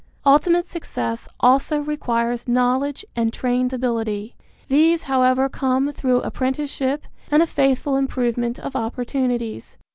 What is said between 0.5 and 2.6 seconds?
success also requires